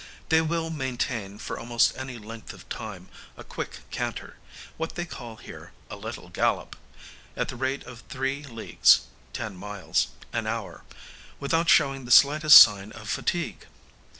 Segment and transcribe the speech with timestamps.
[0.29, 3.07] They will maintain, for almost any length of time,
[3.37, 4.37] a quick canter
[4.75, 6.75] what they call here 'a little gallop'
[7.37, 9.01] at the rate of three leagues
[9.31, 10.83] (ten miles) an hour,
[11.39, 13.67] without showing the slightest sign of fatigue.